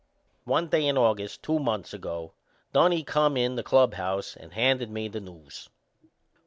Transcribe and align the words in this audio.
One 0.45 0.67
day 0.67 0.87
in 0.87 0.97
August, 0.97 1.43
two 1.43 1.59
months 1.59 1.93
ago, 1.93 2.33
Dunnie 2.73 3.03
come 3.03 3.37
in 3.37 3.53
the 3.55 3.61
club 3.61 3.93
house 3.93 4.35
and 4.35 4.51
handed 4.51 4.89
me 4.89 5.07
the 5.07 5.21
news. 5.21 5.69